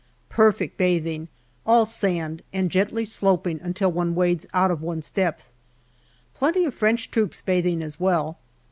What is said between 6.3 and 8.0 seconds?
Plenty of French troops bathing as